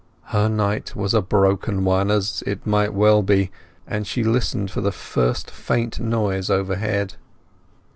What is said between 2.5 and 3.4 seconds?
well might